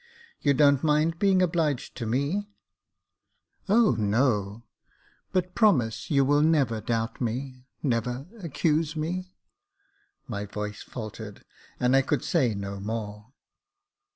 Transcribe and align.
You 0.39 0.55
don't 0.55 0.83
mind 0.83 1.19
being 1.19 1.43
obliged 1.43 1.95
to 1.97 2.07
me?"" 2.07 2.49
O 3.69 3.91
no; 3.91 4.63
but 5.31 5.53
promise 5.53 6.09
you 6.09 6.25
will 6.25 6.41
never 6.41 6.81
doubt 6.81 7.21
me— 7.21 7.67
never 7.83 8.25
accuse 8.39 8.95
me." 8.95 9.37
My 10.27 10.45
voice 10.47 10.81
faltered, 10.81 11.45
and 11.79 11.95
I 11.95 12.01
could 12.01 12.23
say 12.23 12.55
no 12.55 12.79
more. 12.79 13.31